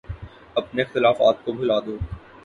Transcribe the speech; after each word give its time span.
اپنے 0.55 0.81
اختلافات 0.81 1.45
کو 1.45 1.51
بھلا 1.51 1.79
دو۔ 1.79 1.97